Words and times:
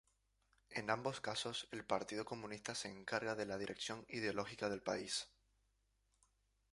En 0.71 0.89
ambos 0.89 1.21
casos 1.21 1.67
el 1.69 1.85
partido 1.85 2.25
comunista 2.25 2.73
se 2.73 2.89
encarga 2.89 3.35
de 3.35 3.45
la 3.45 3.59
dirección 3.59 4.03
ideológica 4.09 4.67
del 4.67 4.81
país. 4.81 5.29